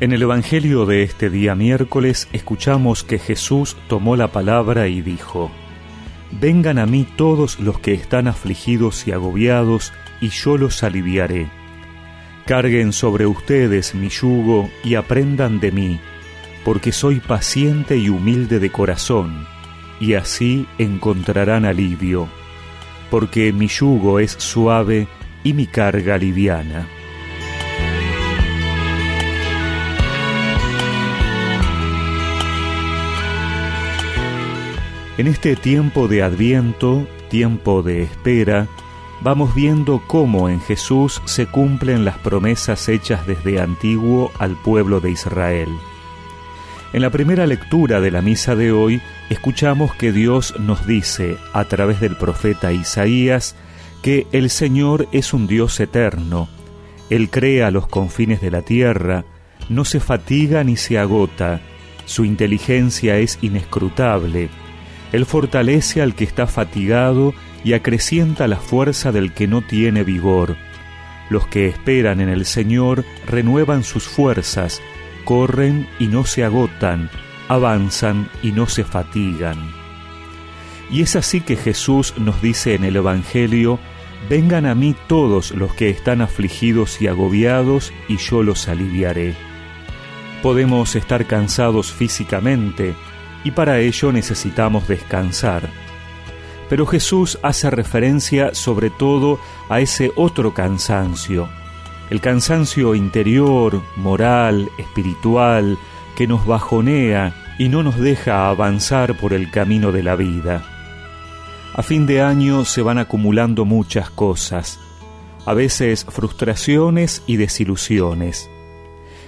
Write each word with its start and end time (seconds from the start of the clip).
En 0.00 0.12
el 0.12 0.22
Evangelio 0.22 0.86
de 0.86 1.02
este 1.02 1.28
día 1.28 1.54
miércoles 1.54 2.26
escuchamos 2.32 3.04
que 3.04 3.18
Jesús 3.18 3.76
tomó 3.86 4.16
la 4.16 4.28
palabra 4.28 4.88
y 4.88 5.02
dijo, 5.02 5.50
Vengan 6.40 6.78
a 6.78 6.86
mí 6.86 7.06
todos 7.16 7.60
los 7.60 7.78
que 7.80 7.92
están 7.92 8.26
afligidos 8.26 9.06
y 9.06 9.12
agobiados, 9.12 9.92
y 10.22 10.30
yo 10.30 10.56
los 10.56 10.82
aliviaré. 10.84 11.48
Carguen 12.46 12.94
sobre 12.94 13.26
ustedes 13.26 13.94
mi 13.94 14.08
yugo 14.08 14.70
y 14.82 14.94
aprendan 14.94 15.60
de 15.60 15.70
mí, 15.70 16.00
porque 16.64 16.92
soy 16.92 17.20
paciente 17.20 17.98
y 17.98 18.08
humilde 18.08 18.58
de 18.58 18.72
corazón, 18.72 19.46
y 20.00 20.14
así 20.14 20.66
encontrarán 20.78 21.66
alivio, 21.66 22.26
porque 23.10 23.52
mi 23.52 23.66
yugo 23.66 24.18
es 24.18 24.32
suave 24.32 25.08
y 25.44 25.52
mi 25.52 25.66
carga 25.66 26.16
liviana. 26.16 26.88
En 35.20 35.26
este 35.26 35.54
tiempo 35.54 36.08
de 36.08 36.22
adviento, 36.22 37.06
tiempo 37.28 37.82
de 37.82 38.04
espera, 38.04 38.68
vamos 39.20 39.54
viendo 39.54 40.02
cómo 40.06 40.48
en 40.48 40.62
Jesús 40.62 41.20
se 41.26 41.44
cumplen 41.44 42.06
las 42.06 42.16
promesas 42.16 42.88
hechas 42.88 43.26
desde 43.26 43.60
antiguo 43.60 44.32
al 44.38 44.56
pueblo 44.56 44.98
de 45.00 45.10
Israel. 45.10 45.68
En 46.94 47.02
la 47.02 47.10
primera 47.10 47.46
lectura 47.46 48.00
de 48.00 48.10
la 48.10 48.22
misa 48.22 48.56
de 48.56 48.72
hoy, 48.72 49.02
escuchamos 49.28 49.94
que 49.94 50.10
Dios 50.10 50.58
nos 50.58 50.86
dice, 50.86 51.36
a 51.52 51.66
través 51.66 52.00
del 52.00 52.16
profeta 52.16 52.72
Isaías, 52.72 53.56
que 54.00 54.26
el 54.32 54.48
Señor 54.48 55.06
es 55.12 55.34
un 55.34 55.46
Dios 55.46 55.78
eterno. 55.80 56.48
Él 57.10 57.28
crea 57.28 57.70
los 57.70 57.86
confines 57.88 58.40
de 58.40 58.52
la 58.52 58.62
tierra, 58.62 59.26
no 59.68 59.84
se 59.84 60.00
fatiga 60.00 60.64
ni 60.64 60.78
se 60.78 60.98
agota, 60.98 61.60
su 62.06 62.24
inteligencia 62.24 63.18
es 63.18 63.38
inescrutable, 63.42 64.48
él 65.12 65.26
fortalece 65.26 66.02
al 66.02 66.14
que 66.14 66.24
está 66.24 66.46
fatigado 66.46 67.34
y 67.64 67.72
acrecienta 67.72 68.48
la 68.48 68.56
fuerza 68.56 69.12
del 69.12 69.32
que 69.32 69.46
no 69.46 69.62
tiene 69.62 70.04
vigor. 70.04 70.56
Los 71.28 71.46
que 71.46 71.66
esperan 71.66 72.20
en 72.20 72.28
el 72.28 72.44
Señor 72.44 73.04
renuevan 73.26 73.84
sus 73.84 74.04
fuerzas, 74.04 74.80
corren 75.24 75.88
y 75.98 76.06
no 76.06 76.24
se 76.24 76.44
agotan, 76.44 77.10
avanzan 77.48 78.28
y 78.42 78.52
no 78.52 78.66
se 78.66 78.84
fatigan. 78.84 79.58
Y 80.90 81.02
es 81.02 81.14
así 81.14 81.40
que 81.40 81.56
Jesús 81.56 82.14
nos 82.16 82.42
dice 82.42 82.74
en 82.74 82.84
el 82.84 82.96
Evangelio, 82.96 83.78
Vengan 84.28 84.66
a 84.66 84.74
mí 84.74 84.94
todos 85.06 85.52
los 85.52 85.72
que 85.74 85.88
están 85.88 86.20
afligidos 86.20 87.00
y 87.00 87.06
agobiados, 87.06 87.92
y 88.06 88.18
yo 88.18 88.42
los 88.42 88.68
aliviaré. 88.68 89.34
Podemos 90.42 90.94
estar 90.94 91.26
cansados 91.26 91.92
físicamente, 91.92 92.94
y 93.44 93.52
para 93.52 93.78
ello 93.78 94.12
necesitamos 94.12 94.88
descansar. 94.88 95.68
Pero 96.68 96.86
Jesús 96.86 97.38
hace 97.42 97.70
referencia 97.70 98.54
sobre 98.54 98.90
todo 98.90 99.40
a 99.68 99.80
ese 99.80 100.12
otro 100.16 100.54
cansancio, 100.54 101.48
el 102.10 102.20
cansancio 102.20 102.94
interior, 102.94 103.82
moral, 103.96 104.68
espiritual, 104.78 105.78
que 106.16 106.26
nos 106.26 106.46
bajonea 106.46 107.34
y 107.58 107.68
no 107.68 107.82
nos 107.82 107.98
deja 107.98 108.48
avanzar 108.48 109.16
por 109.18 109.32
el 109.32 109.50
camino 109.50 109.90
de 109.92 110.02
la 110.02 110.16
vida. 110.16 110.64
A 111.74 111.82
fin 111.82 112.06
de 112.06 112.20
año 112.20 112.64
se 112.64 112.82
van 112.82 112.98
acumulando 112.98 113.64
muchas 113.64 114.10
cosas, 114.10 114.78
a 115.46 115.54
veces 115.54 116.04
frustraciones 116.08 117.22
y 117.26 117.36
desilusiones. 117.36 118.50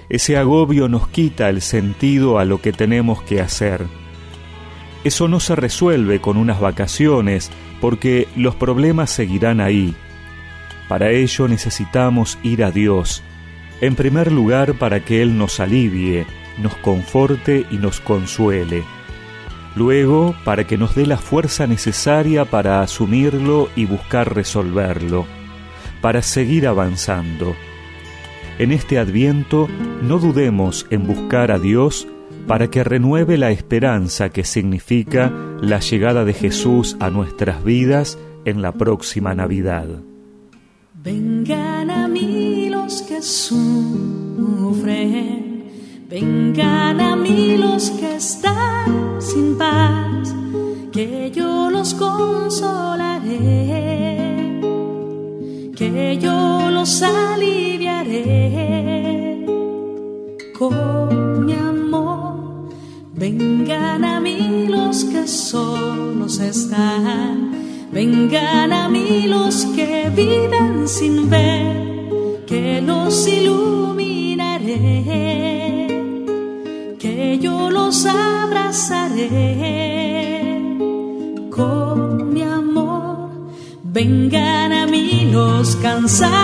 Ese 0.09 0.37
agobio 0.37 0.89
nos 0.89 1.09
quita 1.09 1.49
el 1.49 1.63
sentido 1.63 2.39
a 2.39 2.45
lo 2.45 2.61
que 2.61 2.73
tenemos 2.73 3.23
que 3.23 3.41
hacer 3.41 3.87
eso 5.05 5.29
no 5.29 5.41
se 5.41 5.57
resuelve 5.57 6.21
con 6.21 6.37
unas 6.37 6.61
vacaciones 6.61 7.51
porque 7.81 8.29
los 8.37 8.55
problemas 8.55 9.11
seguirán 9.11 9.61
ahí. 9.61 9.95
Para 10.89 11.11
ello 11.11 11.49
necesitamos 11.49 12.39
ir 12.43 12.63
a 12.65 12.71
Dios, 12.71 13.23
en 13.81 13.97
primer 13.97 14.31
lugar 14.31 14.75
para 14.75 15.05
que 15.05 15.23
Él 15.23 15.37
nos 15.37 15.59
alivie, 15.59 16.27
nos 16.59 16.75
conforte 16.77 17.67
y 17.71 17.77
nos 17.77 18.01
consuele. 18.01 18.85
Luego, 19.75 20.37
para 20.45 20.67
que 20.67 20.77
nos 20.77 20.95
dé 20.95 21.07
la 21.07 21.17
fuerza 21.17 21.67
necesaria 21.67 22.45
para 22.45 22.83
asumirlo 22.83 23.71
y 23.75 23.87
buscar 23.87 24.35
resolverlo, 24.35 25.27
para 26.01 26.23
seguir 26.23 26.67
avanzando. 26.67 27.57
En 28.59 28.71
este 28.71 28.99
adviento 28.99 29.69
no 30.03 30.19
dudemos 30.19 30.87
en 30.91 31.07
buscar 31.07 31.51
a 31.51 31.59
Dios 31.59 32.07
para 32.47 32.69
que 32.69 32.85
renueve 32.85 33.39
la 33.39 33.51
esperanza 33.51 34.29
que 34.31 34.45
significa 34.45 35.33
la 35.61 35.81
llegada 35.81 36.25
de 36.25 36.33
Jesús 36.35 36.97
a 37.01 37.11
nuestras 37.11 37.65
vidas 37.65 38.19
en 38.45 38.63
la 38.63 38.73
próxima 38.73 39.35
Navidad. 39.35 39.87
Vengan 41.03 41.91
a 41.91 42.09
mí 42.09 42.69
los 42.71 43.03
que 43.03 43.23
sufren, 43.23 43.65
vengan 46.09 47.01
a 47.01 47.17
mí 47.17 47.57
los 47.57 47.91
que 47.91 48.17
están 48.17 49.21
sin 49.21 49.57
paz, 49.57 50.35
que 50.93 51.31
yo 51.35 51.71
los 51.71 51.95
consolaré, 51.95 53.31
que 55.75 56.19
yo 56.21 56.71
los 56.71 57.03
aliviaré 57.03 58.53
Vengan 63.23 64.05
a 64.05 64.19
mí 64.19 64.67
los 64.67 65.05
que 65.05 65.29
solos 65.29 66.41
están, 66.41 67.53
vengan 67.93 68.73
a 68.73 68.89
mí 68.89 69.29
los 69.29 69.65
que 69.77 70.11
viven 70.11 70.89
sin 70.89 71.31
ver, 71.31 72.43
que 72.49 72.83
los 72.83 73.29
iluminaré, 73.29 74.75
que 76.99 77.39
yo 77.41 77.71
los 77.71 78.07
abrazaré. 78.07 79.31
Con 81.49 82.35
mi 82.35 82.43
amor. 82.43 83.31
Vengan 83.85 84.73
a 84.73 84.85
mí 84.89 85.29
los 85.31 85.77
cansados, 85.77 86.37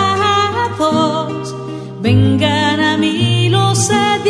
vengan 2.01 2.79
a 2.79 2.95
mí 2.95 3.49
los 3.49 3.77
sedientos 3.79 4.28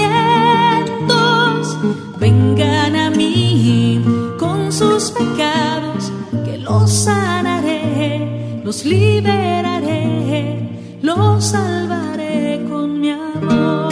con 4.37 4.71
sus 4.71 5.11
pecados, 5.11 6.11
que 6.45 6.57
los 6.57 6.91
sanaré, 6.91 8.61
los 8.63 8.85
liberaré, 8.85 10.69
los 11.01 11.43
salvaré 11.43 12.65
con 12.69 13.01
mi 13.01 13.09
amor. 13.09 13.89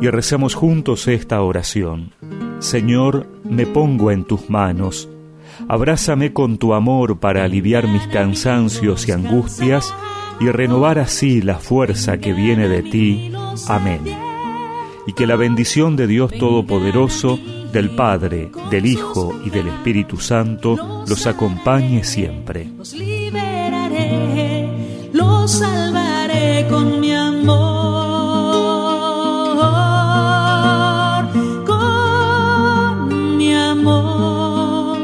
Y 0.00 0.08
recemos 0.08 0.54
juntos 0.54 1.06
esta 1.08 1.42
oración. 1.42 2.12
Señor, 2.60 3.26
me 3.44 3.66
pongo 3.66 4.10
en 4.10 4.24
tus 4.24 4.48
manos. 4.48 5.08
Abrázame 5.68 6.32
con 6.32 6.58
tu 6.58 6.74
amor 6.74 7.18
para 7.18 7.44
aliviar 7.44 7.86
mis 7.86 8.06
cansancios 8.08 9.06
y 9.08 9.12
angustias 9.12 9.92
y 10.40 10.48
renovar 10.48 10.98
así 10.98 11.42
la 11.42 11.58
fuerza 11.58 12.18
que 12.18 12.32
viene 12.32 12.68
de 12.68 12.82
ti. 12.82 13.32
Amén 13.68 14.21
y 15.06 15.12
que 15.12 15.26
la 15.26 15.36
bendición 15.36 15.96
de 15.96 16.06
Dios 16.06 16.32
Todopoderoso, 16.32 17.38
del 17.72 17.90
Padre, 17.90 18.50
del 18.70 18.86
Hijo 18.86 19.40
y 19.44 19.50
del 19.50 19.68
Espíritu 19.68 20.18
Santo 20.18 21.04
los 21.06 21.26
acompañe 21.26 22.04
siempre. 22.04 22.68
Los 22.76 22.92
liberaré, 22.92 24.68
los 25.12 25.50
salvaré 25.50 26.66
con 26.68 27.00
mi 27.00 27.12
amor, 27.14 27.56
con 31.66 33.36
mi 33.38 33.54
amor, 33.54 34.98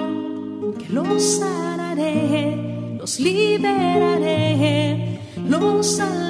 que 0.78 0.92
los 0.92 1.22
sanaré, 1.22 2.94
los 2.98 3.18
liberaré, 3.18 4.38
los 5.48 5.86
salvaré. 5.96 6.27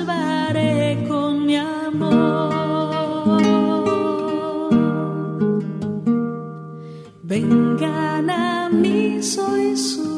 isso. 9.56 10.17